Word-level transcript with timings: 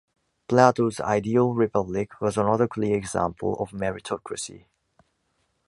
Plato’s 0.47 0.99
ideal 0.99 1.53
republic 1.53 2.19
was 2.19 2.35
another 2.35 2.67
clear 2.67 2.97
example 2.97 3.53
of 3.59 3.69
meritocracy. 3.69 4.65